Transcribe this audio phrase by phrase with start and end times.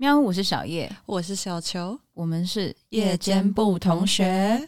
[0.00, 4.66] 喵，我是小叶，我是小球，我们是夜间部同学。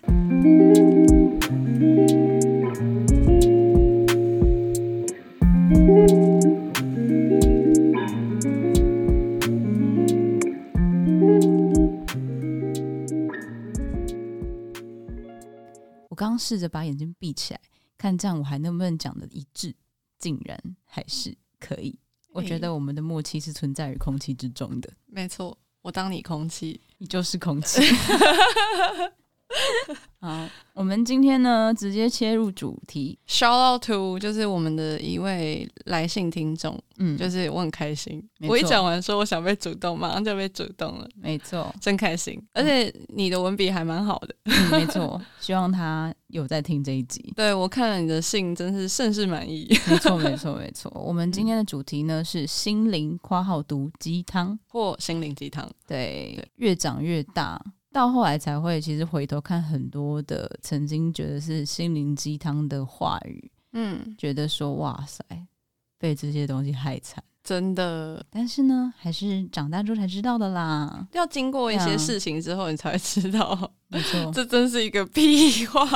[16.11, 17.61] 我刚刚试着把眼睛闭起来，
[17.97, 19.75] 看这样我还能不能讲的一致，
[20.19, 22.02] 竟然还是可以。
[22.33, 24.91] 我觉得我们的默契是存在于空气之中的。
[25.07, 27.83] 没错，我当你空气，你就是空气。
[30.21, 33.19] 好，我们今天呢，直接切入主题。
[33.27, 38.23] Shout out to 就是我们的一位来信听众，嗯，就是我很开心。
[38.49, 42.41] 我一讲完说我想被主动，马上就被主动了，没错，真开心。
[42.53, 45.21] 而且你的文笔还蛮好的，嗯，没错。
[45.41, 47.21] 希望他有在听这一集。
[47.35, 49.67] 对，我看了你的信，真是甚是满意。
[49.89, 50.91] 没错，没错， 没错。
[50.95, 55.69] 我们今天的主题呢是心灵括号毒鸡汤或心灵鸡汤。
[55.87, 57.61] 对，对，越长越大。
[57.93, 65.23] 到后来才会，其实回头看很多的曾经觉得是心灵鸡汤的话语，嗯，觉得说哇塞，
[65.99, 68.25] 被这些东西害惨，真的。
[68.31, 71.07] 但是呢，还是长大之后才知道的啦。
[71.13, 75.87] 要经过一些事情之后，你才会知道， 没错，这真是一个屁话。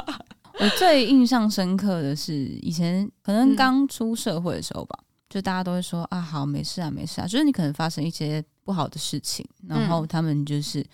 [0.61, 10.85] 我最印象深刻的是以前可能刚出社会的时候吧，嗯、就大家都会说啊，好，没事啊，没事啊，就是你可能发生一些不好的事情，然后他们就是。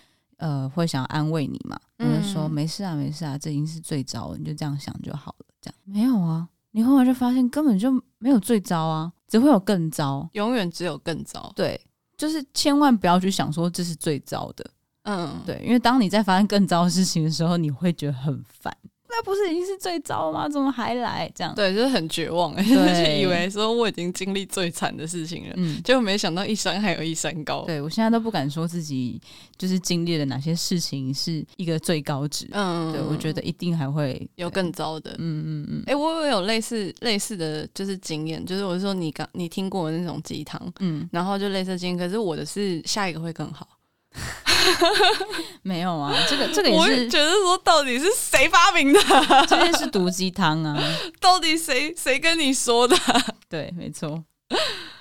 [0.43, 1.79] 呃，会想要安慰你嘛？
[1.99, 5.45] 我就说没事啊，没事啊，这已经是最糟了，你就这样想就好了。
[5.61, 11.49] 这样没有啊，你后来就发现根本就没有最糟啊，只会有更糟，永远只有更糟。
[11.55, 11.79] 对，
[12.17, 14.69] 就是千万不要去想说这是最糟的。
[15.03, 18.75] 嗯，对，因为当你在发生更糟的事情的时候，你会觉得很烦。
[19.15, 20.49] 那不是已经是最糟吗？
[20.49, 21.53] 怎么还来这样？
[21.53, 27.63] 对，就是很绝望，就是以为说我已经经历最惨的事情了，嗯，结果没想到一山还有一山高。
[27.65, 29.21] 对，我现在都不敢说自己
[29.55, 32.47] 就是经历了哪些事情是一个最高值。
[32.53, 35.11] 嗯，对，我觉得一定还会有更糟的。
[35.19, 35.83] 嗯嗯嗯。
[35.85, 43.67] 哎、欸，我有类似类似的就是经验，就是我是说你刚你听过的那种鸡汤，嗯，然后就类似经验，可是我的是下一个会更好。
[45.63, 48.99] 没有啊，这个这个也是我觉得说，到底是谁发明的？
[49.47, 50.81] 这件是毒鸡汤啊！
[51.19, 52.95] 到底谁谁跟你说的？
[53.49, 54.23] 对，没错。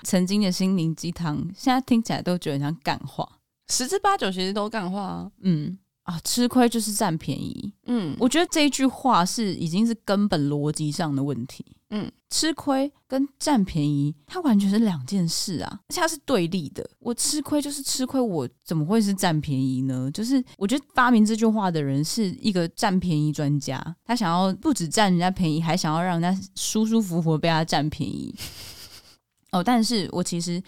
[0.03, 3.29] 曾经的心灵鸡汤，现在听起来都觉得像干话，
[3.69, 5.31] 十之八九其实都干话啊。
[5.43, 5.79] 嗯。
[6.03, 7.73] 啊，吃亏就是占便宜。
[7.87, 11.65] 嗯，我觉得这一句话是已经是根本逻辑上的问题。
[11.91, 16.89] 嗯，吃亏跟占便宜，它完全是两件事啊，而且它是对立的。
[16.99, 20.11] 我吃亏就是吃亏，我怎么会是占便宜呢？
[20.11, 28.35] 就是我觉得发明这句话的人是一个占便宜专家，他想要不止占人家便宜，还想要让人家舒舒服服被他占便宜。
[29.53, 30.61] 哦，但是我其实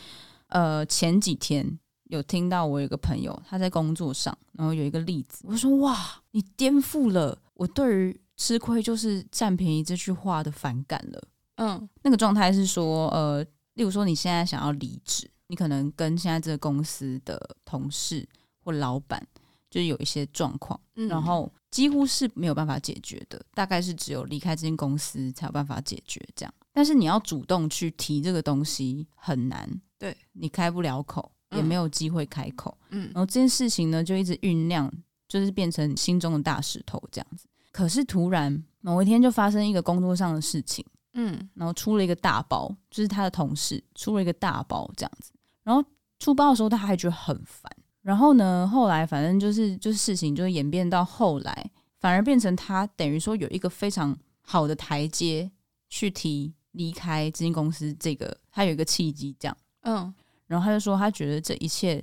[0.49, 1.78] 呃前几天。
[2.14, 11.22] 有听到我有个朋友，他在工作上，然后有一个例子，我说哇，你颠覆了我对于吃亏就是占便宜这句话的反感了。
[11.56, 13.44] 嗯，那个状态是说，呃，
[13.75, 18.26] 例如说你现在想要离职，你可能跟现在这个公司的同事
[18.58, 19.25] 或老板
[19.70, 26.54] 就是有一些状况，然后几乎是没有办法解决的，大概是只有离开这间公司才有办法解决这样。
[26.72, 31.31] 但是你要主动去提这个东西很难，对，你开不了口。
[31.56, 34.92] 也没有机会开口，嗯，然后这件事情呢，就一直酝酿，
[35.28, 37.47] 就是变成心中的大石头这样子。
[37.72, 45.32] 可是突然某一天就发生一个工作上的事情，嗯，然后出了一个大包，就是他的同事出了一个大包这样子。
[45.62, 45.84] 然后
[46.19, 47.70] 出包的时候他还觉得很烦，
[48.03, 55.50] 然后呢，后来反正就是就是事情就演变到后来，反而变成他等于说有一个非常好的台阶
[55.88, 60.14] 去提离开基金公司，这个他有一个契机这样，嗯。
[60.54, 62.00] 然后他就说，他觉得这一切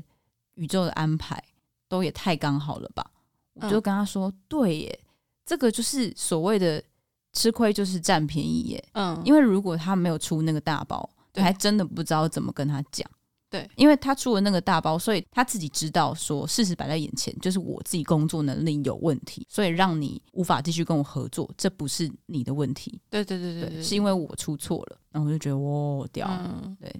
[0.55, 1.41] 宇宙的安排
[1.87, 3.09] 都也太刚好了吧？
[3.53, 4.99] 我就跟他说，嗯、对耶，
[5.45, 6.83] 这个就是所谓的
[7.31, 8.83] 吃亏就是占便宜耶。
[8.91, 13.09] 嗯，因为如果他没有出那个大包，对，还真的不知道怎么跟他讲。
[13.49, 22.99] 对，因为他出了那个大包，所以他自己知道说事实摆在眼前，就是我自己工作能力有问题，所以让你无法继续跟我合作，这不是你的问题。
[23.09, 24.97] 对对对对，对，是因为我出错了。
[25.11, 26.93] 然后我就觉得哇，屌，嗯、对。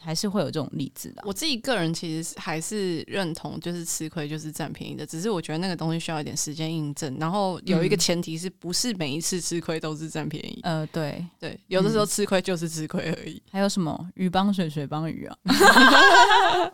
[0.00, 1.22] 还是会有这种例子的。
[1.24, 5.04] 我自己个人其实还是认同，就是吃亏就是占便宜的。
[5.04, 7.16] 只是我觉得那个东西需要一点时间印证。
[7.20, 10.60] 然后有一个前提是不是每一次吃亏都是占便宜？
[10.62, 13.42] 呃，对对，有的时候吃亏就是吃亏而已。
[13.50, 15.36] 还有什么鱼帮水，水帮鱼啊？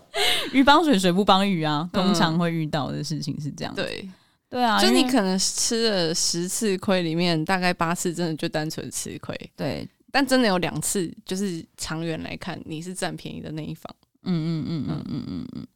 [0.53, 1.89] 鱼帮水，水不帮鱼啊？
[1.93, 3.75] 通常会遇到的事情是这样。
[3.75, 4.09] 对
[4.49, 9.35] 对啊，就你可能吃了十次亏，里面大概八次真的就单纯吃亏。
[9.57, 9.87] 对。
[10.17, 13.95] 但真的有两次，就是长远来看，你是占便宜的那一方。
[14.23, 15.67] 嗯嗯嗯嗯嗯嗯嗯。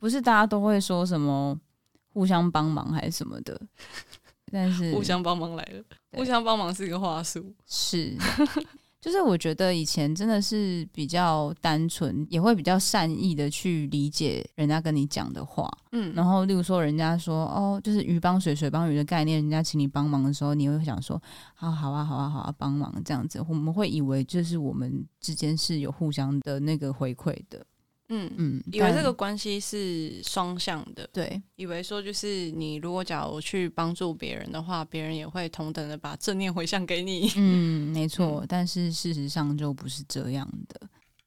[0.00, 1.56] 不是大家都会说什么
[2.08, 3.60] 互相帮忙还是什么的，
[4.50, 5.84] 但是 互相帮忙来了，
[6.16, 8.16] 互相帮忙是一个话术，是。
[9.06, 21.22] 就是我觉得以前真的是比较单纯，也会比较善意的去理解人家跟你讲的话，嗯，然后例如说人家说哦，就是鱼帮水，水帮鱼的概念，人家请你帮忙的时候，你会想说，
[21.54, 27.64] 好好啊，好啊，好啊，帮忙这样子，我们会以为就是我们之间是有互相的那个回馈的。
[28.08, 37.32] 嗯嗯，以为这个关系是双向的，对，以为说就是你如果假如去帮助别人的话，别人也会同等的把正念回向给你。
[37.36, 40.80] 嗯， 没错，嗯，但是事实上就不是这样的。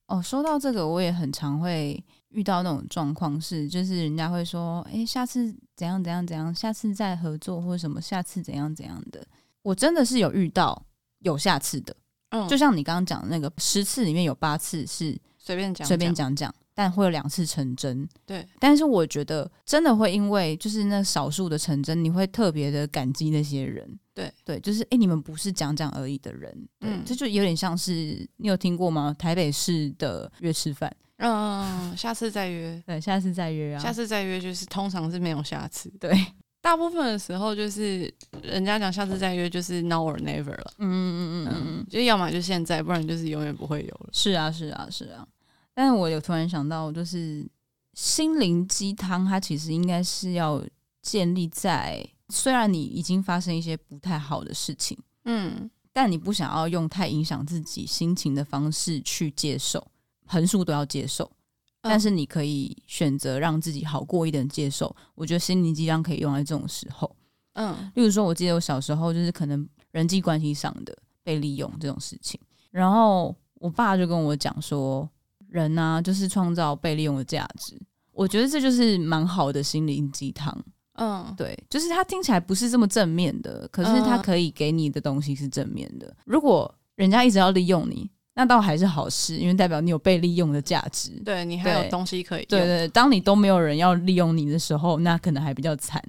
[0.07, 9.21] 哦，说到这个，我也很常会遇到那种状况，是就是人家会说，哎，下次怎样怎样怎样，下次再合作或者什么，下次怎样怎样的。
[9.61, 10.81] 我真的是有遇到
[11.19, 11.95] 有下次的，
[12.29, 16.53] 嗯，就像你刚刚讲的那个十次里面有八次是随便讲随便讲讲。
[16.79, 18.47] 但会有两次成真，对。
[18.57, 24.31] 但是我觉得真的会因为就是那少数的成真，你会特别的感激那些人，对。
[24.45, 29.13] 对，就是哎，你们不是讲讲而已的人，嗯，这就有点像是你有听过吗？
[29.19, 36.09] 台北市的约吃饭，嗯，下次再约， 对，下次再约啊，下次再约就是通常是没有下次，对，
[36.61, 38.09] 大部分的时候就是
[38.41, 45.27] 人家讲下次再约就是 now or never 了，嗯嗯嗯嗯嗯，就要么就现在，不然就是永远不会有了，是啊是啊是啊。
[45.79, 47.49] 但是我有突然想到，就是
[47.93, 50.61] 心灵鸡汤，它其实应该是要
[51.01, 59.87] 建立在虽然你已经发生一些不太好的事情，嗯，但你不想要用太影响自己心情的方式去接受，
[60.25, 61.31] 横竖都要接受。
[61.79, 64.93] 但是你可以选择让自己好过一点接受。
[65.15, 67.15] 我觉得心灵鸡汤可以用在这种时候，
[67.53, 70.93] 嗯，例如说，我记得我小时候就是可能人际关系上的
[71.23, 72.37] 被利用这种事情，
[72.69, 75.09] 然后我爸就跟我讲说。
[75.49, 77.77] 人呢、啊，就是创造被利用的价值。
[78.11, 80.55] 我觉得这就是蛮好的心灵鸡汤。
[80.95, 86.13] 嗯，对，就是它听起来不是这么正面的，可是它可以给你的东西是正面的。
[86.25, 91.11] 如果人家一直要利用你，那倒还是好事，因为代表你有被利用的价值。
[91.23, 92.47] 对，你还有东西可以用。
[92.49, 96.03] 对，对对，当你都没有人要利用你的时候，那可能还比较惨，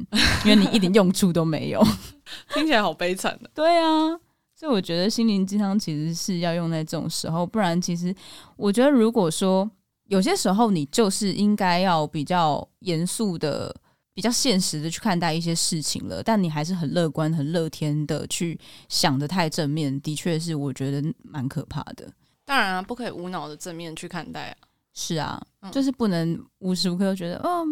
[0.45, 1.81] 因为你一点用处都没有。
[2.53, 3.49] 听起来好悲惨的。
[3.55, 4.19] 对啊。
[4.61, 8.15] 所以我觉得心灵鸡汤其实是要用在这种时候，不然其实
[8.59, 9.71] 我觉得，如果说
[10.09, 13.75] 有些时候你就是应该要比较严肃的、
[14.13, 18.61] 比较现实的去看待一些事情了，但你还是很乐观、很乐天的去
[18.91, 22.13] 想的太正面，的确是我觉得蛮可怕的。
[22.45, 24.57] 当然啊，不可以无脑的正面去看待啊。
[24.93, 27.65] 是啊，嗯、就是不能无时无刻都觉得哦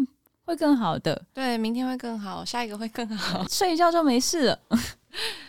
[0.47, 4.59] 会更好的，对，明天会更好，下一个会更好， 睡一觉就没事了。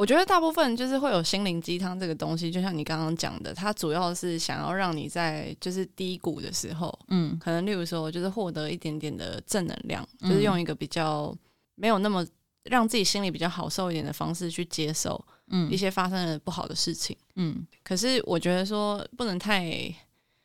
[0.00, 11.36] 我觉得大部分就是会有心灵鸡汤这个东西，就像你刚刚讲的，它主要是想要让你在就是低谷的时候，嗯，可能例如说就是获得一点点的正能量，嗯、就是用一个比较
[11.74, 12.26] 没有那么
[12.64, 17.66] 让自己心里比较好受一点的方式去接受，嗯，一些发生的不好的事情，嗯。
[17.82, 19.68] 可是我觉得说不能太，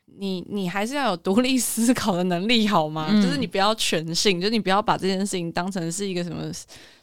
[0.04, 3.06] 你你还是要有独立思考的能力，好吗？
[3.08, 6.52] 嗯、就是你不要全信，就是你不要把这件事情当成是一个什么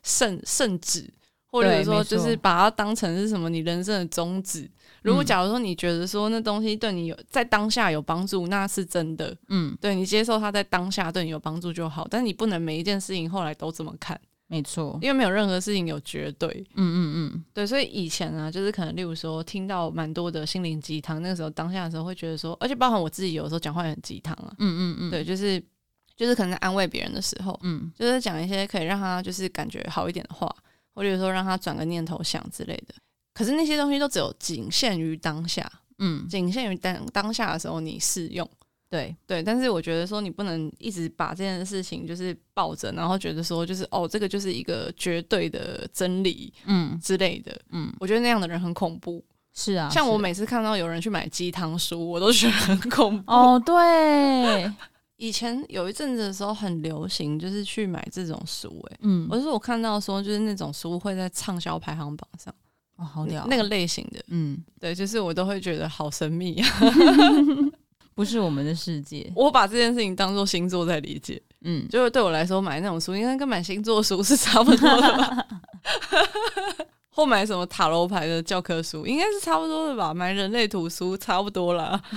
[0.04, 1.12] 圣圣旨。
[1.54, 4.68] 或者说，就是把它当成是什么你人生的宗旨。
[5.04, 9.38] 如果假如说你觉得说那东西对你有在当下有帮助，那是真的。
[9.50, 12.08] 嗯，对，你接受它在当下对你有帮助就好。
[12.10, 14.20] 但是你不能每一件事情后来都这么看。
[14.48, 16.50] 没错，因为没有任何事情有绝对。
[16.74, 17.68] 嗯嗯嗯，对。
[17.68, 24.52] 所以以前啊，就是可能例如说听到蛮多的心灵鸡汤，那个时候当下的时候会觉得说，而且包含我自己有时候讲话也很鸡汤啊。
[24.58, 25.64] 嗯嗯嗯，对，就是
[26.16, 30.52] 就是可能在安慰别人的时候，嗯，就是讲一些可以让他就是感觉好一点的话。
[30.94, 32.94] 或者说让他转个念头想之类的，
[33.34, 38.48] 可是那些东西都只有仅限于当下，嗯，仅限于当当下的时候你适用，
[38.90, 39.42] 对对。
[39.42, 47.92] 但是我觉得说你不能一直把这件事情就是抱着，然后觉得说就是哦，这个就是一个绝对的真理，嗯之类的，嗯。
[48.00, 49.24] 我觉得那样的人很恐怖，
[49.54, 49.90] 是啊。
[49.90, 53.32] 像我每次看到有人去买鸡汤书，我都觉得很恐怖。
[53.32, 54.72] 哦，对。
[55.24, 62.54] 以前有一阵子的时候很流行，就是去买这种书，哎，嗯，我是说我看到说就是那种书会在畅销排行榜上，
[62.98, 66.68] 哦，好屌，那个类型的，嗯，对，就是我都会觉得好神秘啊，
[68.14, 75.48] 不是我们的世界，我把这件事情当做星座在理解，嗯，就是对我来说买那种书应该跟买星座书是差不多的吧，
[77.16, 82.04] 或买什么塔罗牌的教科书应该是差不多的吧，买人类图书差不多啦。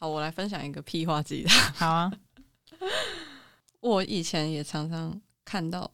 [0.00, 1.72] 我来分享一个屁话鸡汤。
[1.74, 2.12] 好啊，
[3.80, 5.90] 我以前也常常看到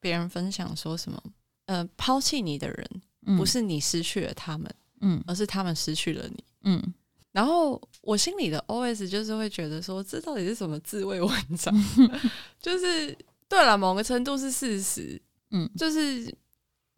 [0.00, 1.22] 别人分享说什么，
[1.66, 6.94] 呃，抛弃你的人不是你失去了他们，嗯，而是他们失去了你，嗯。
[7.32, 11.74] 然后我心里的 OS 就是会觉得说，这到底是什么自慰文章？
[12.60, 13.16] 就是
[13.48, 15.20] 对了，某个程度是事实，
[15.50, 16.32] 嗯，就是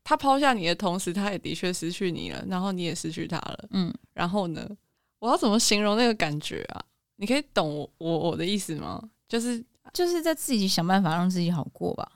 [0.05, 4.69] 他抛下你的同时，他也的确失去你了，然后你也失去他了，嗯，然后呢，
[5.27, 6.81] 我要怎么形容那个感觉啊？
[7.17, 9.03] 你可以懂我我我的意思吗？
[9.29, 12.09] 就是就是在自己想办法让自己好过吧。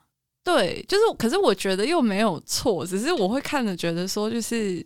[0.43, 4.85] 对，就是，可是我觉得又没有错，只是我会看着觉得说，就是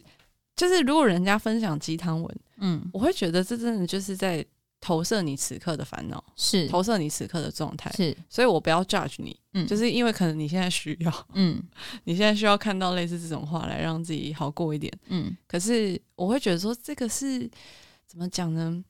[0.56, 4.46] 就是，如果人家分享鸡汤文，嗯，我会觉得这真的就是在
[4.82, 6.68] 投射你此刻的烦恼，是。
[6.68, 11.62] 投射你此刻的状态，是，所以我不要 judge 你，嗯，就是因为可能你现在需要，嗯，
[12.04, 17.50] 你现在需要看到类似这种话来让自己好过一点，嗯，可是我会觉得说，这个是
[18.08, 18.84] 怎么讲呢？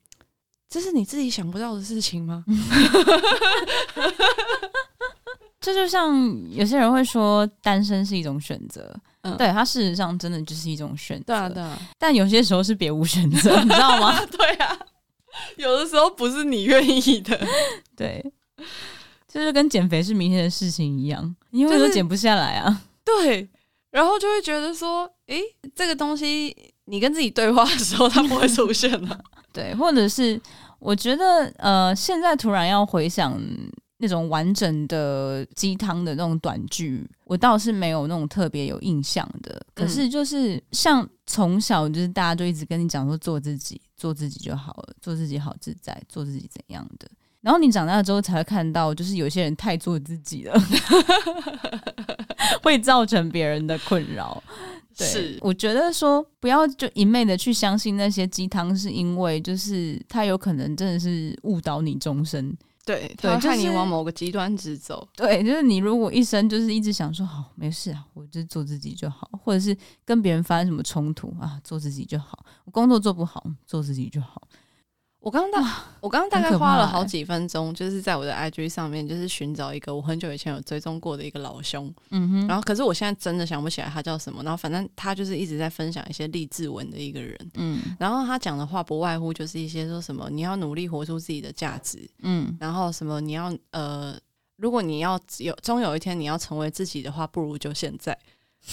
[0.68, 2.44] 这是你自己想不到的事情吗？
[5.60, 6.14] 这就像
[6.50, 11.78] 有些人会说，单身是一种选择，嗯，对，它事实上真的就是一种选择，对啊，对啊。
[11.98, 14.14] 但有些时候是别无选择，你知道吗？
[14.26, 14.78] 对啊，
[15.56, 17.36] 有的时候不是你愿意的，
[17.96, 18.24] 对，
[19.26, 22.82] 就是跟减肥是明天的事情一样，因为都减不下来啊。
[23.04, 23.48] 对，
[23.90, 25.42] 然后就会觉得说，诶，
[25.74, 29.20] 这个东西你跟自己对话的时候，它不会出现了。
[29.52, 30.40] 对，或者是
[30.78, 33.40] 我觉得，呃，现在突然要回想
[33.98, 39.60] 那种完整的鸡汤的那种短剧，我倒是没有那种特别有印象的。
[39.74, 47.08] 可是就是像从小就是大家就一直跟你讲说做自己，做自己就好了，做自己好自在，做自己怎样的。
[47.40, 50.60] 然后你长大之后才会看到，就是有些人太做自己了，
[52.62, 54.42] 会造成别人的困扰。
[54.96, 62.56] 对，是，我觉得说不要就一昧的去相信那些鸡汤，是因为就是它有可能真的是误导你终身。
[62.84, 65.06] 对，对，就是看你往某个极端直走。
[65.16, 72.46] 对，就是你如果一生就是一直想说好没事啊，我就做自己就好，或者是跟别人发生什么冲突啊，做自己就好。
[72.64, 74.40] 我工作做不好，做自己就好。
[75.26, 94.16] 我刚刚大，我刚刚大概花了好几分钟，就是在我的 IG 上面，就是寻找一个我很久以前有追踪过的一个老兄，嗯哼，然后可是我现在真的想不起来他叫什么，然后反正他就是一直在分享一些励志文的一个人，嗯，然后他讲的话不外乎就是一些说什么你要努力活出自己的价值，嗯，然后什么你要呃，
[94.54, 98.16] 如果你要有终有一天你要成为自己的话，不如就现在。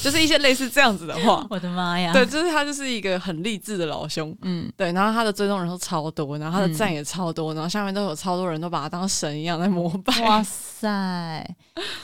[0.01, 2.11] 就是一些类似这样子的话，我的妈呀！
[2.11, 10.19] 对，就是他就是一个很励志的老兄，嗯，对，然后他的追踪人数超多，然后他的赞也超多，然后下面都有超多人都把他当神一样在膜拜。
[10.21, 11.55] 哇塞！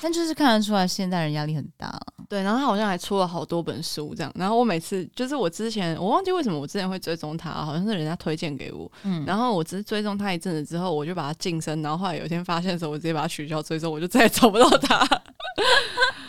[0.01, 1.99] 但就是看得出来，现代人压力很大。
[2.29, 4.31] 对，然后他好像还出了好多本书这样。
[4.35, 14.99] 然后我每次就是我之前我忘记为什么我之前会追踪他，好像是人家推荐给我，嗯，然后我只是追踪他一阵子之后，我就把他晋升，然后后来有一天发现的时候，我直接把他取消追踪，我就再也找不到他。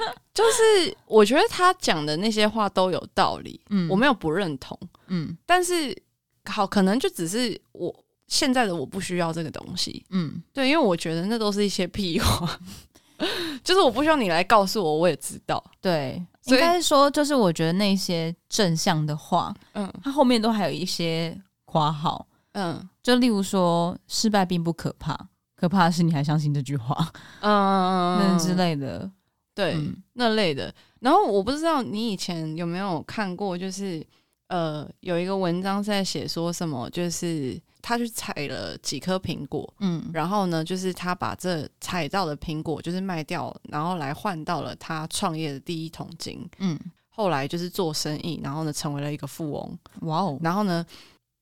[0.32, 4.78] 就是我觉得他讲的那些话都有道理，嗯，我没有不认同，
[5.08, 5.96] 嗯，但是
[6.44, 7.94] 好，可能就只是我
[8.26, 12.58] 现在的我不需要这个东西，嗯，对，因为我觉得那都是一些屁话，
[13.62, 25.18] 就是我不需要你来告诉我，我也知道，对，应该是说，就是我觉得那些正向的话，嗯，他后面都还有一些括号，嗯，就例如说失败并不可怕，
[25.56, 29.10] 可怕的是你还相信这句话，嗯，那之类的。
[29.54, 34.04] 对、嗯、那类的，然后我不知道你以前有没有看过，就是
[34.48, 46.78] 呃有一个文章在写说什么，就是他去采了几颗苹果，嗯，然后呢，就是他把这采到的苹果就是卖掉，然后来换到了他创业的第一桶金，嗯，
[47.08, 50.86] 后来就是做生意，然后呢成为了一个富翁，哇哦，然后呢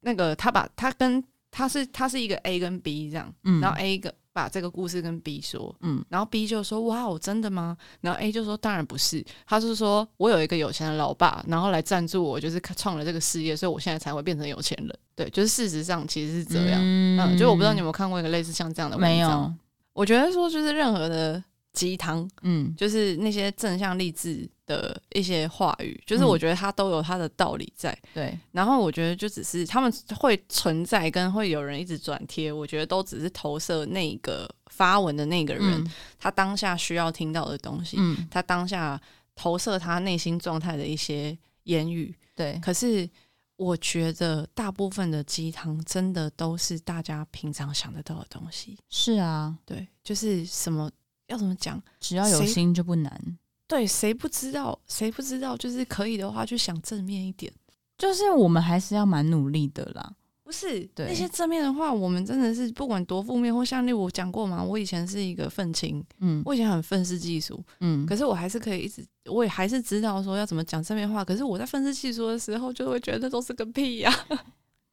[0.00, 4.12] 那个他把他跟他是他是一个 A 跟 B 这样，嗯，然后 A 个。
[4.38, 14.98] 把这个故事跟 B 说，嗯，然后 B 就说：“哇哦，真的吗？”然后 A 就说：“当然不是，他是说我有一个有钱的老爸，然后来赞助我，就是创了这个事业，所以我现在才会变成有钱人。
[15.16, 16.80] 对，就是事实上其实是这样。
[16.80, 19.10] 嗯，嗯，就我不知道你有没有看过一个类似像这样的文章。
[19.10, 19.54] 没有。
[19.92, 21.42] 我觉得说就是任何的。
[21.78, 28.40] 鸡汤，嗯，就是那些正向励志的一些话语，就是我觉得它都有它的道理在，对、嗯。
[28.50, 39.00] 然后我觉得就只是他们会存在，跟会有人一直转贴，我觉得都只是投射那个发文的那个人，嗯、他当下需要听到的东西，嗯，他当下
[39.36, 42.58] 投射他内心状态的一些言语，对。
[42.60, 43.08] 可是
[43.54, 50.90] 我觉得大部分的鸡汤真的都是大家平常想得到的东西，是啊，对，就是什么。
[51.28, 51.80] 要怎么讲？
[52.00, 53.38] 只要有心就不难。
[53.66, 54.78] 对，谁不知道？
[54.86, 55.56] 谁不知道？
[55.56, 57.52] 就是可以的话，就想正面一点。
[57.96, 60.12] 就是我们还是要蛮努力的啦。
[60.42, 71.22] 不是，对那些正面的话，我们真的是不管多负面，或像例如我讲过嘛，我以前是一个愤青，嗯，我以前很愤世嫉俗，嗯，可是我还是可以一直，我也还是知道说要怎么讲正面话。
[71.22, 74.44] 可是我在愤世嫉俗的时候，就会觉得都是个屁呀、啊。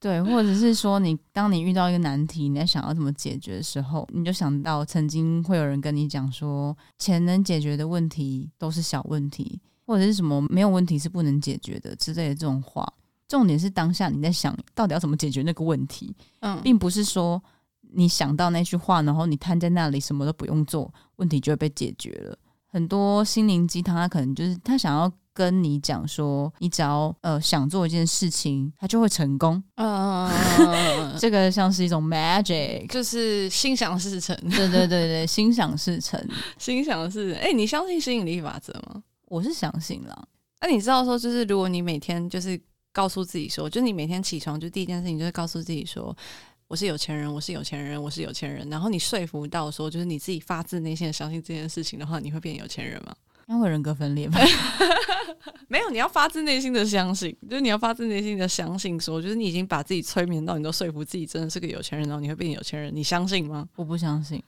[0.06, 12.88] 对，或者是说你当你遇到一个难题，你在想要怎么解决的时候，你就想到曾经会有人跟你讲说，钱能解决的问题都是小问题，或者是什么没有问题是不能解决的之类的这种话。
[13.28, 17.42] 重点是当下你在想到底要怎么解决那个问题，嗯，并不是说
[17.96, 22.38] 你想到那句话，然后你瘫在那里什么都不用做，问题就会被解决了。
[22.68, 29.62] 很多心灵鸡汤，他可能就是他想要跟你讲说，你只要呃想做一件事情，它就会成功。
[29.78, 34.36] 嗯，这个像是一种 magic，就是心想事成。
[34.50, 36.20] 对对对对，心想事成，
[36.58, 37.42] 心想事成。
[37.44, 39.04] 哎，你相信吸引力法则吗？
[39.28, 40.28] 我是相信了。
[40.62, 42.60] 那、啊、你知道说，就是如果你每天就是。
[42.96, 46.16] 告诉自己说，就是你每天起床就第一件事情就是告诉自己说，
[46.70, 48.66] 我是有钱人，我是有钱人，我是有钱人。
[48.70, 53.14] 然后你说服到说，就是你自己发自内心的相信这件事情的话，你会变有钱人吗？
[53.48, 54.40] 那会人格分裂吗？
[55.68, 63.68] 没有，你要发自内心的相信，就是你要发自内心的相信说，就是你已经把自己催眠到，你都说服自己真的是个有钱人，然后你会变有钱人，你相信吗？
[63.76, 64.42] 我不相信。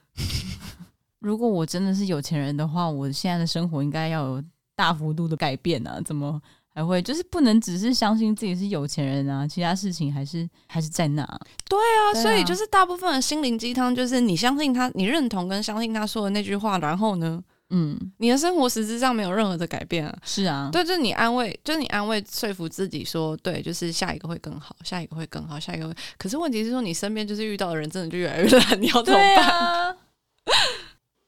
[1.20, 4.44] 如果我真的是有钱人的话，我现在的生活应该要有
[4.76, 6.00] 大幅度的改变啊！
[6.06, 6.40] 怎么？
[6.74, 11.26] 还会就是不能只是相信自己是有钱人啊，其他事情还是还是在那。
[11.68, 20.18] 对啊，对啊，所以就是大部分的心灵鸡汤，就是你相信他，你认同跟相信他说的那句话，然后呢，嗯，你的生活实质上没有任何的改变啊。
[20.24, 25.94] 是啊，对，就是你安慰，就是你安慰说服自己说，对，就是下一个会更好，下一个会更好，下一个会。
[26.18, 29.46] 可是问题是说，你身边就是遇到的人真的就越来越烂， 你要怎么办？
[29.46, 29.96] 啊，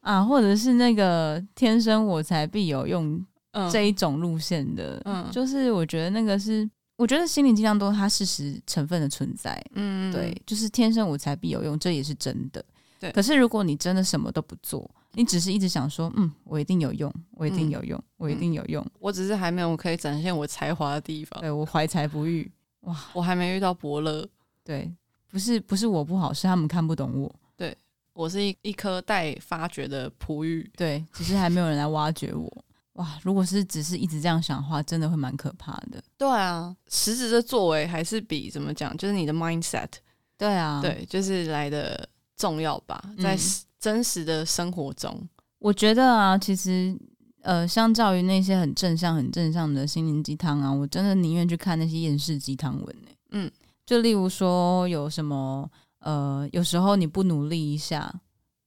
[0.00, 3.24] 啊，或者是那个天生我材必有用。
[3.52, 12.64] 嗯、这一种路线的，嗯，就是我觉得那个是，我觉得心灵鸡汤都是它事实成分的存在，嗯，对，就是天生我材必有用，这也是真的，
[13.00, 13.10] 对。
[13.10, 22.48] 可是如果你真的什么都不做，你只是一直想说，嗯，我一定有用，我一定有用，嗯、我一定有用，我只是还没有可以展现我才华的地方，对，我怀才不遇，
[22.82, 24.24] 哇，我还没遇到伯乐，
[24.62, 24.88] 对，
[25.28, 27.76] 不是不是我不好，是他们看不懂我，对，
[28.12, 32.64] 我是一一颗待发掘的璞玉，对，只是还没有人来挖掘我。
[32.94, 36.02] 哇，如果是只是一直这样想的话，真的会蛮可怕的。
[36.18, 39.88] 对啊，实质的作为还是比怎么讲，就是你的 mindset，
[40.36, 42.06] 对啊，对，就是来的
[42.40, 43.38] 重要吧，在
[43.78, 46.98] 真实的生活中，嗯，我觉得啊，其实
[47.42, 53.08] 呃，相较于那些很正向、很正向的心灵鸡汤啊，我真的宁愿去看那些厌世鸡汤文呢。
[53.32, 53.50] 嗯，
[53.84, 58.10] 就例如说有什么呃，有时候你不努力一下，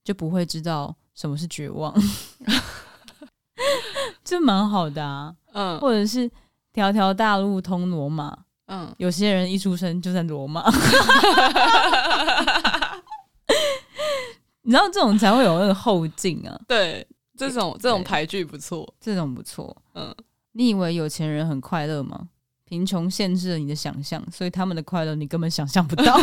[0.04, 1.92] 就不会知道什么是绝望。
[4.24, 6.30] 这蛮好的啊，嗯，或者是
[6.72, 10.62] 条条大路通罗马，嗯，有些人一出生就在罗马，
[14.64, 16.60] 你知道这种才会有那个后劲啊。
[16.66, 19.76] 对，这种这种牌剧不错，这种不错。
[19.94, 20.14] 嗯，
[20.52, 22.28] 你以为有钱人很快乐吗？
[22.64, 26.04] 贫穷限制了你的想象，所以他们的快乐你根本想象不到。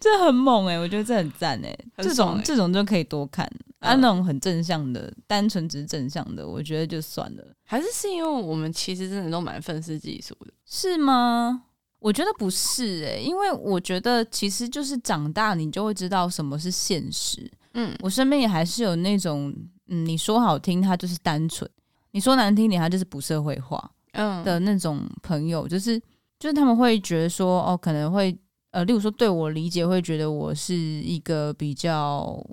[0.00, 3.46] 这很猛哎、欸，我觉得这很赞哎、这种这种就可以多看。
[3.80, 7.44] 啊，那种很正向的，单纯只是正向的，我觉得就算了。
[7.64, 11.64] 还是是因为我们其实真的都蛮愤世嫉俗的，是吗？
[12.04, 17.50] 我觉得不是哎、欸，因为我觉得其实就是长大，你就会知道什么是现实。
[17.72, 19.50] 嗯，我身边也还是有那种，
[19.86, 21.66] 嗯，你说好听，他就是单纯；
[22.10, 23.90] 你说难听点，他就是不社会化。
[24.12, 25.98] 嗯，的那种朋友，就是
[26.38, 28.36] 就是他们会觉得说，哦，可能会
[28.72, 32.44] 呃，例如说对我理解，会觉得我是一个比较。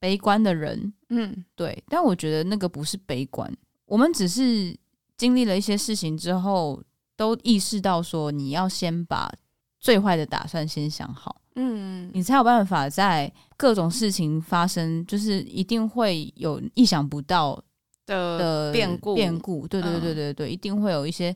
[0.00, 3.50] 悲观的人，嗯，对，但我觉得那个不是悲观，
[3.86, 4.76] 我们只是
[5.16, 6.82] 经历了一些事情之后，
[7.16, 9.32] 都意识到说，你要先把
[9.80, 17.62] 最坏的打算先想好，嗯，你才有办法在各种事情发生，就是一定会有意想不到
[18.06, 21.34] 的的变故，变故，对对对对对，嗯，一定会有一些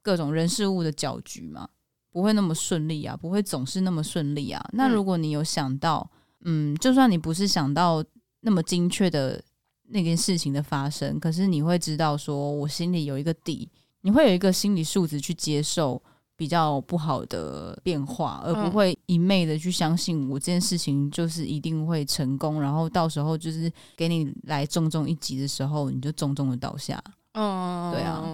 [0.00, 1.68] 各种人事物的搅局嘛，
[2.10, 4.64] 不会那么顺利啊，不会总是那么顺利啊。
[4.72, 6.08] 那如果你有想到，
[6.44, 8.02] 嗯，就算你不是想到
[8.40, 9.42] 那么精确的
[9.88, 13.68] 那件事情的发生，可是你会知道，说我心里有一个底，
[14.08, 16.02] 你会有一个心理素质去接受
[16.34, 26.98] 比较不好的变化，而不会一昧的去相信我这件事情就是一定会成功，然后到时候就是给你来重重一击的时候，你就重重的倒下。
[27.34, 28.24] 嗯，对啊。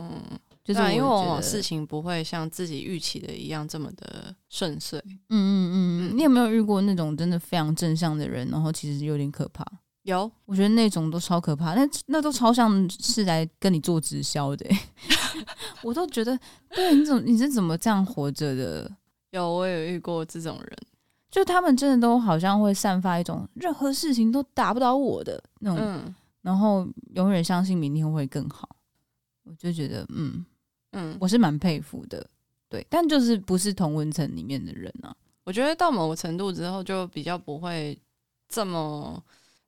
[0.62, 5.02] 就是因为事情不会像自己预期的一样这么的顺遂。
[5.08, 9.66] 嗯嗯嗯，你有没有遇过那种真的非常正向的人，然后其实有点可怕？
[10.04, 14.66] 有，我觉得那种都超可怕，那那都超像是来跟你做直销的。
[15.82, 16.38] 我都觉得，
[16.70, 18.90] 对，你怎么你是怎么这样活着的？
[19.30, 20.78] 有，我有遇过这种人，
[21.30, 28.68] 就他们真的都好像会散发一种任何事情都打不倒我的那种，嗯、然后永远相信明天会更好。
[29.44, 30.44] 我就觉得，嗯。
[30.96, 32.24] 嗯，我是蛮佩服的。
[32.68, 35.12] 对，但就是不是同温层里面的人啊。
[35.42, 37.98] 我觉得到某个程度之后，就比较不会
[38.48, 39.20] 这么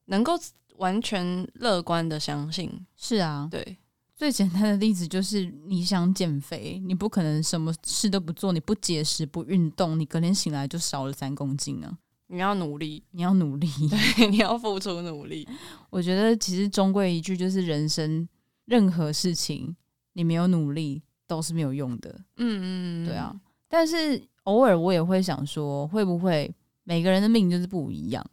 [0.04, 0.38] 能够
[0.76, 2.70] 完全乐观的相信。
[2.96, 3.76] 是啊，对。
[4.16, 11.98] 最简单的例子就是，你想减肥，你不可能什么事都不做，你不节食、不运动，你隔天醒来就少了三公斤啊！
[12.28, 15.46] 你要努力，你要努力，对，你要付出努力。
[15.90, 18.26] 我觉得其实终归一句，就是人生
[18.64, 19.76] 任何事情，
[20.14, 22.10] 你没有努力都是没有用的。
[22.38, 23.38] 嗯嗯，对啊。
[23.68, 26.50] 但是偶尔我也会想说，会不会
[26.84, 28.24] 每个人的命就是不一样？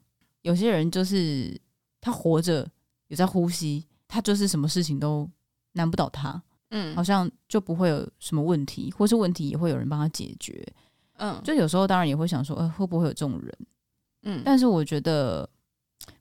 [0.43, 1.59] 有些人就是
[1.99, 2.65] 他活着
[3.09, 5.29] 有在呼吸，他就是什么事情都。
[5.73, 10.65] 难不倒他，嗯，好像就不会有什么问题，或是问题也会有人帮他解决，
[11.17, 13.57] 嗯，就有时候当然也会想说，呃，会不会有这种人，
[14.23, 15.47] 嗯，但是我觉得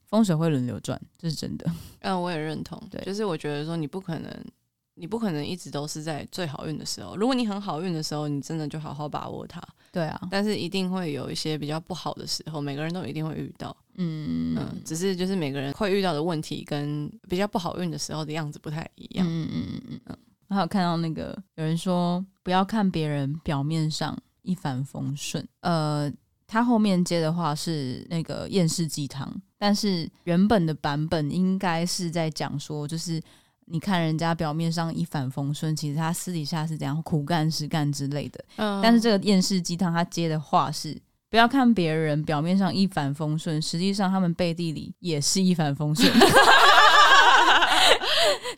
[0.05, 1.65] 风水会轮流转，这是真的，
[2.01, 4.45] 嗯，我也认同，对，就是我觉得说你不可能。
[4.95, 7.15] 你不可能一直都是在最好运的时候。
[7.15, 9.61] 如果你很好运的时候，你真的就好好把握它。
[9.91, 13.75] 对啊，但是一定会有一些比较不好的时候，每个人都一定会遇到。
[13.95, 19.25] 嗯嗯，只是就是每个人会遇到的问题跟比较不好运的时候的样子不太一样。
[19.27, 20.01] 嗯嗯嗯嗯。
[20.07, 20.17] 嗯
[20.49, 25.47] 还有看到那个有人说，不要看别人表面上一帆风顺。
[25.61, 26.11] 呃，
[26.45, 33.19] 他后面接的话是那个厌世鸡汤，但是原本的版本应该是在讲说，就是。
[33.65, 38.43] 你看人家表面上一帆风顺，其实他私底下是怎样苦干实干之类的。
[38.57, 46.11] 嗯，但是这个厌世鸡汤他接的话是：不要看别人表面上一帆风顺，实际上他们背地里也是一帆风顺。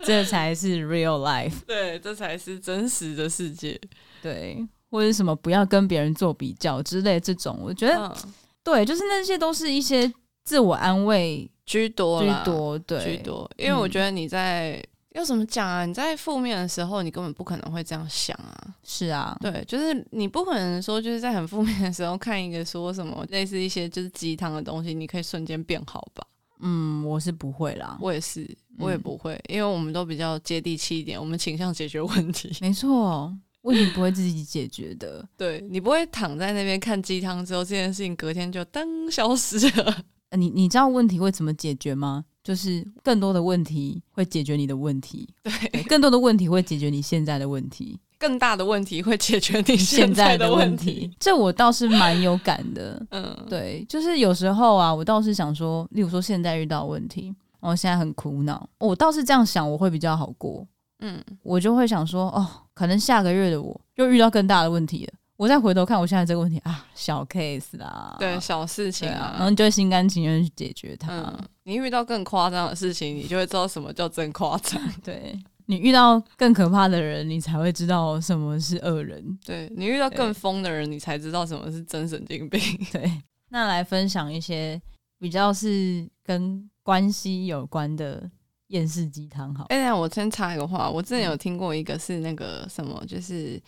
[0.03, 1.53] 这才是 real life。
[1.65, 3.79] 对，这才是真实的世界。
[4.21, 10.11] 对，或者什么不要跟别人做比较之类这种，我觉得、嗯、对，就是那些都是一些
[10.43, 13.49] 自我安慰居多，居多，对，居多。
[13.57, 14.83] 因为我觉得你在。
[15.15, 15.85] 要怎么讲啊？
[15.85, 18.75] 你在负面的时候，你根本不可能会这样想啊。
[18.83, 26.27] 是啊，对，就是你不可能说，就是在很负面的时候看一个说什么类似一些就是鸡汤的东西，你可以瞬间变好吧？
[26.59, 28.45] 嗯，我是不会啦，我也是，
[28.77, 32.51] 我也不会，嗯、因为我们都比较接地气一点，我们倾向解决问题。
[32.59, 35.25] 没错，问题不会自己解决的。
[35.37, 40.03] 对，你不会躺在那边看鸡汤之后，这件事情隔天就噔消失了。
[40.37, 42.25] 你你知道问题会怎么解决吗？
[42.45, 51.11] 就是更多的问题会解决你的问题， 对，更多的问题会解决你现在的问题，更大的问题会解决你现在的问题。
[51.19, 60.63] 这我倒是蛮有感的， 嗯，对，就是有时候啊，我倒是想说，例如说现在遇到问题，我现在很苦恼，我倒是这样想，我会比较好过，
[60.99, 65.13] 嗯，我就会想说，哦，可能下个月的我又遇到更大的问题了。
[65.37, 71.11] 我再回头看我现在这个问题啊，小 case 啦，对，小事情啊，然后你就会心甘情愿去解决它。
[71.11, 74.81] 嗯，你遇到更夸张的事情，你就会知道什么叫真夸张。
[75.03, 79.37] 对，你遇到更可怕的人，你才会知道什么是恶人。
[79.45, 82.61] 对，你遇到更疯的人，你才知道什么是真神经病。
[82.93, 84.81] 对，那来分享一些
[85.19, 88.29] 比较是跟关系有关的
[88.67, 89.53] 厌世鸡汤。
[89.53, 93.61] 好，哎，我先插一个话，我之前有听过一个是那个什么，就是。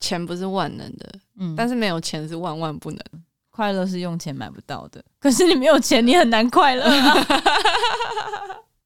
[0.00, 3.00] 钱不是万能的，嗯，但是没有钱是万万不能。
[3.50, 7.26] 快乐是用钱买不到的，可是你没有钱，你很难快乐啊。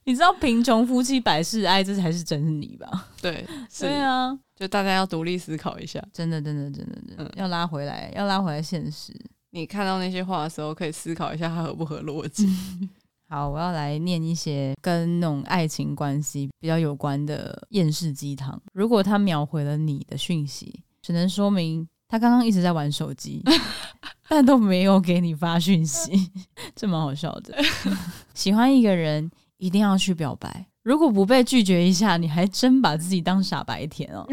[0.04, 3.08] 你知道贫穷夫妻百事哀，这才是真理吧？
[3.22, 3.46] 对，
[3.78, 9.14] 对啊，就大家要独立思考一下，真的，真的，真的，真的，要拉回来，要拉回来现实。
[9.50, 12.48] 你看到那些话的时候，可以思考一下它合不合逻辑。
[13.28, 18.60] 好，我要来念一些跟那种爱情关系比较有关的厌世鸡汤。
[18.72, 23.42] 如果他秒回了你的讯息，只能说明他刚刚一直在玩手机，
[24.26, 26.30] 但都没有给你发讯息，
[26.74, 27.54] 这蛮好笑的。
[28.32, 34.26] 喜欢一个人一定要去表白，如果不被拒绝一下，你还真把自己当傻白甜哦。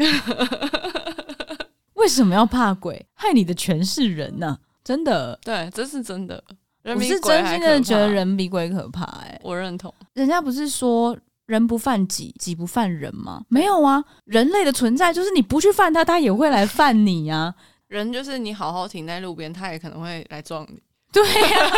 [1.92, 3.04] 为什么要怕鬼？
[3.12, 4.58] 害你的全是人呢、啊？
[4.82, 6.42] 真的，对，这是真的。
[6.84, 9.92] 我是真心的觉得人比鬼可怕、欸，哎，我认同。
[10.14, 11.14] 人家不是说。
[11.52, 13.44] 人不犯己，己不犯人吗？
[13.48, 17.54] 没有啊，人类的存在就是你不去犯他，他也会来犯你啊。
[17.88, 20.80] 人就是你好好停在路边，他也可能会来撞你。
[21.12, 21.72] 对呀、啊，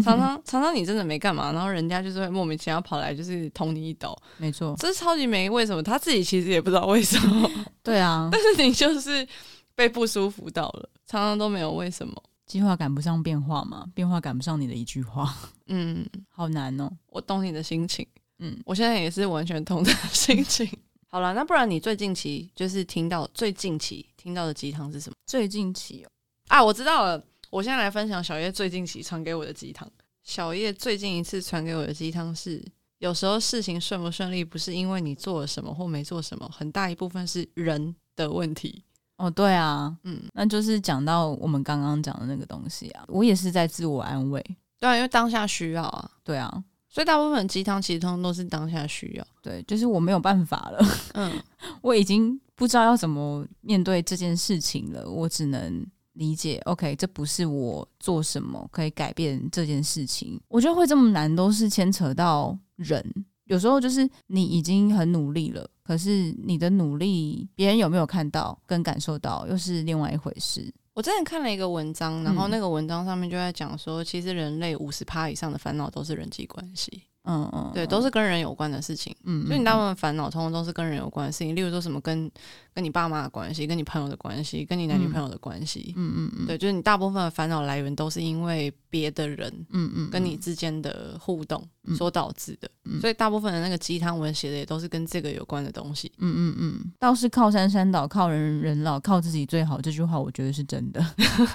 [0.02, 4.16] 常常常常你真的没干嘛，然后人家就是会莫名其妙跑来，就是捅你一刀。
[4.38, 7.50] 没错，这是超级没为什么，他自己其实也不知道为什么。
[7.82, 9.28] 对啊， 但是你就是
[9.74, 12.14] 被不舒服到了，常常都没有为什么。
[12.50, 15.32] 计划赶不上变化嘛，变化赶不上你的一句话。
[15.68, 16.90] 嗯， 好难哦。
[17.06, 18.04] 我懂你的心情。
[18.40, 20.68] 嗯，我现在也是完全同的心情。
[21.06, 25.14] 好了，那不然你最近期就是听到最近期听到的鸡汤是什么？
[25.26, 26.10] 最近期哦，
[26.48, 27.24] 啊，我知道了。
[27.50, 29.88] 我现在来分享小叶最近期传给我的鸡汤。
[30.24, 32.60] 小叶最近一次传给我的鸡汤是
[32.98, 38.82] 有时候事情顺不顺利，不是因为你做了什么或没做什么，很大一部分是人的问题。
[39.20, 44.42] 哦，对啊，嗯，那就是讲到我们刚刚讲的那个东西啊，我也是在自我安慰。
[44.78, 46.10] 对啊，因为当下需要啊。
[46.24, 49.26] 对啊，所以大部分鸡汤其实通常都是当下需要。
[49.42, 50.78] 对，就是我没有办法了，
[51.12, 51.32] 嗯，
[51.82, 56.58] 我已经不知道要怎么面对这件事情了，我只能理解。
[56.64, 60.40] OK，这不是我做什么可以改变这件事情。
[60.48, 63.04] 我觉得会这么难，都是牵扯到人。
[63.44, 65.68] 有时候就是你已经很努力了。
[65.90, 70.72] 可是你的努力，别人有没有看到跟感受到，又是另外一回事。
[70.94, 77.02] 我之前看了一个文章，然后那个文章上面就在讲说，其实人类五十趴以上的烦恼都是人际关系。
[77.30, 79.14] 嗯嗯，对，都是跟人有关的事情。
[79.24, 81.54] 嗯，所以你大部分烦恼，通常都是跟人有关的事情。
[81.54, 82.30] 例如说什么跟
[82.74, 85.94] 跟你爸妈的关系，跟你朋友的关系，跟你男女朋友的关系。
[85.96, 91.62] 嗯嗯嗯，对，就是你大部分的烦恼来源都是因为别的人，嗯嗯，跟你之间的互动
[91.96, 92.68] 所导致的。
[93.00, 96.10] 所以大部分的那个鸡汤文写的也都是跟这个有关的东西。
[96.18, 99.80] 嗯嗯嗯，倒是靠山山倒，靠人人老，靠自己最好。
[99.80, 101.04] 这句话我觉得是真的。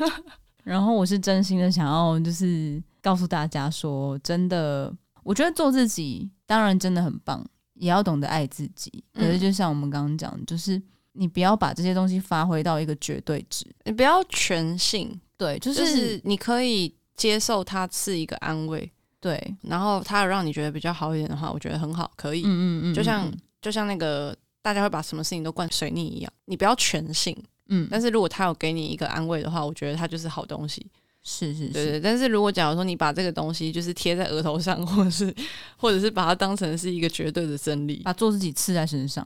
[0.64, 4.94] 然后我是真心的想要，就是告诉大家说，真的。
[5.26, 9.04] 我觉得做自己当然真的很棒，也要懂得爱自己。
[9.12, 10.80] 可是就像我们刚刚讲，就是
[11.14, 15.20] 你不要把这些东西发挥到一个绝对值，你不要全信。
[15.36, 19.56] 对，就是、就是你可以接受它是一个安慰，对。
[19.64, 22.44] 然后它有让你觉得比较好一点的话，我觉得很好，可以。
[22.44, 22.94] 嗯嗯嗯。
[22.94, 23.30] 就像
[23.62, 27.36] 就像那个大家会把什么事情都灌水逆一样，你不要全信。
[27.70, 27.88] 嗯。
[27.90, 30.86] 但是如果他有给你一个安慰的话，我觉得它就是好东西。
[31.28, 35.34] 是是是，对对，但是如果假如说你把这个东西就是贴在额头上， 或者是
[35.76, 39.26] 或者是把它当成是一个绝对的真理，把做自己刺在身上，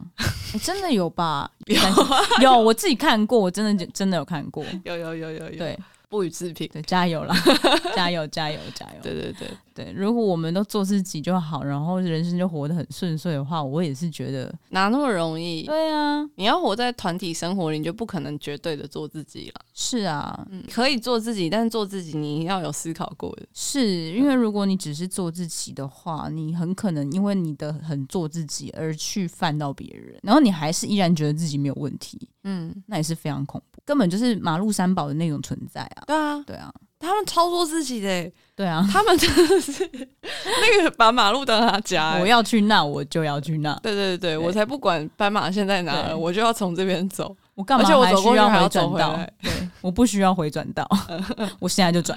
[0.54, 1.52] 欸、 真的有吧？
[1.68, 1.78] 有
[2.42, 5.78] 有，我自己看过，我真的真的有看过，有有有有有，对。
[6.10, 7.36] 不予置评，对，加油啦！
[7.96, 9.00] 加油，加油，加油！
[9.04, 15.64] 对对对对，如果我们都做自己就好，然后人生就活得很顺遂的话，我也是觉得哪那么容易？
[15.64, 19.62] 对啊，你要活在团体生活里，你就不可能绝对的做自己了。
[19.74, 23.44] 是啊，嗯，可以做自己，但是做自己你要有思考过的。
[23.54, 32.28] 是因为如果你只是做自己的话，你很可能因为你的很做自己而去犯到别人，然后你还是依然觉得自己没有问题。
[32.46, 36.04] 嗯，那也是非常恐怖，根本就是马路三宝的那种存在啊！
[36.06, 39.72] 对啊，对啊，他们操作自己的，对啊，他们真的是
[40.22, 47.84] 那个把马路当他家，我要去那我就要去那，对对对，对我才不管斑马线在哪儿，我就要从这边走，我干嘛？
[47.84, 50.88] 而且我走过去还要转道，对，我不需要回转道，
[51.60, 52.16] 我现在就转，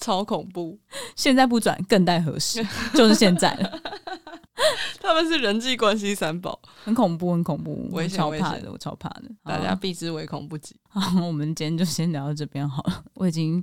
[0.00, 0.78] 超恐怖！
[1.14, 2.66] 现在不转更待何时？
[2.94, 3.78] 就是现在了。
[5.00, 10.76] 他们是人际关系三宝，很恐怖，很恐怖，我超怕的，我超怕的，大家避之唯恐不及。
[10.88, 13.62] 好，我们今天就先聊到这边好了，我已经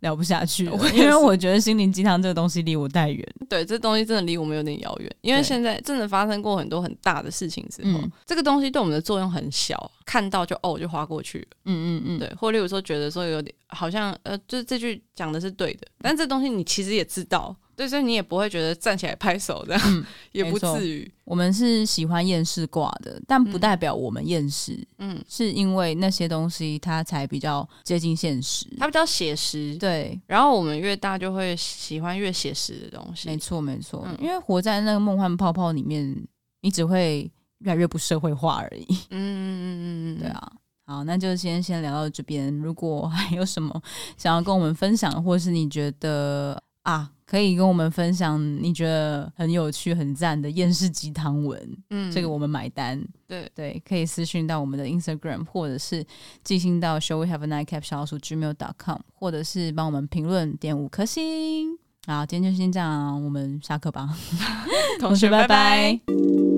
[0.00, 3.26] 聊不下去了，因为我觉得心灵鸡汤这个东西离我太远。
[3.48, 11.46] 对，这东西真的离我们有点遥远，因为现在真的发生过很多很大的事情之后，嗯、这个东西对我们的作用很小，看到就哦就划过去了。
[11.66, 17.54] 嗯嗯嗯，对，或例如说觉得说有点好像呃，就是这句讲的是对的，但这东西你其实也知道。
[17.82, 21.10] 对，所以你也不会觉得站起来拍手这样，嗯、 也不至于。
[21.24, 24.78] 我们是喜欢厌世挂的，但不代表我们厌世。
[24.98, 29.76] 嗯，是因为那些东西它才比较接近现实，它比较写实。
[29.76, 33.28] 对，然后我们越大就会喜欢越写实的东西。
[33.28, 34.04] 没错，没错。
[34.06, 36.24] 嗯、因为活在那个梦幻泡泡里面，
[36.60, 38.86] 你只会越来越不社会化而已。
[39.10, 40.52] 嗯嗯嗯嗯嗯，对啊。
[40.84, 42.54] 好，那就先先聊到这边。
[42.58, 43.80] 如果还有什么
[44.18, 47.10] 想要跟我们分享，或是你觉得啊。
[47.24, 53.02] 可以跟我们分享你觉得很有趣、很赞的厌世鸡汤文，嗯，这个我们买单。
[53.26, 56.04] 对对，可以私讯到我们的 Instagram，或者是
[56.44, 61.78] 寄信到 show We Have a Nightcap 小老鼠 gmail.com，或者是帮我们评论点五颗星。
[62.06, 64.14] 好，今天就先这样，我们下课吧，
[65.00, 66.51] 同学 拜拜。